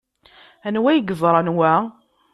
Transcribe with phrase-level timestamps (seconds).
[0.67, 1.73] Anwa ay yerẓan wa?